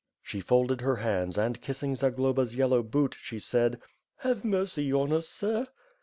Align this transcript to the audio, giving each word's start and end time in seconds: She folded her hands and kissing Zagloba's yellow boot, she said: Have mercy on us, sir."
She 0.23 0.39
folded 0.39 0.81
her 0.81 0.95
hands 0.95 1.37
and 1.37 1.61
kissing 1.61 1.95
Zagloba's 1.95 2.55
yellow 2.55 2.81
boot, 2.81 3.15
she 3.21 3.37
said: 3.37 3.79
Have 4.21 4.43
mercy 4.43 4.91
on 4.91 5.13
us, 5.13 5.27
sir." 5.27 5.67